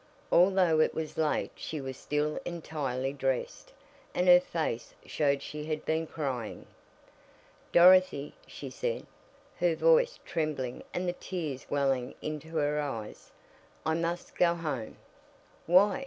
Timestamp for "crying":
6.07-6.65